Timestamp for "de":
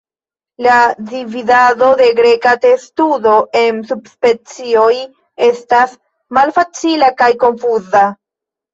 1.99-2.07